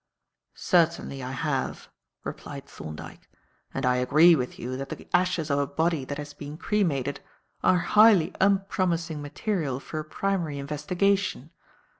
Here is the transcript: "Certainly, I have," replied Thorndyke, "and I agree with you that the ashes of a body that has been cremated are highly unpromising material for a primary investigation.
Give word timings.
"Certainly, 0.55 1.21
I 1.21 1.29
have," 1.31 1.87
replied 2.23 2.65
Thorndyke, 2.65 3.29
"and 3.71 3.85
I 3.85 3.97
agree 3.97 4.35
with 4.35 4.57
you 4.57 4.75
that 4.77 4.89
the 4.89 5.07
ashes 5.13 5.51
of 5.51 5.59
a 5.59 5.67
body 5.67 6.05
that 6.05 6.17
has 6.17 6.33
been 6.33 6.57
cremated 6.57 7.19
are 7.61 7.77
highly 7.77 8.33
unpromising 8.41 9.21
material 9.21 9.79
for 9.79 9.99
a 9.99 10.03
primary 10.03 10.57
investigation. 10.57 11.51